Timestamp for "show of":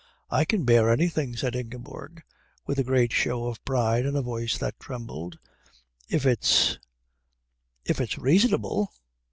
3.13-3.63